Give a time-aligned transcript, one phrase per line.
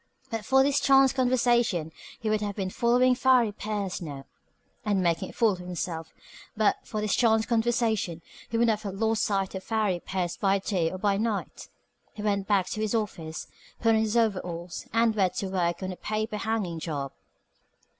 [0.31, 4.25] But for this chance conversation he would have been following Farry Pierce now,
[4.83, 6.11] and making a fool of himself.
[6.57, 10.57] But for this chance conversation he would not have lost sight of Farry Pierce by
[10.57, 11.69] day or by night.
[12.13, 13.45] He went back to his office,
[13.79, 17.11] put on his overalls, and went to his work on a paper hanging job.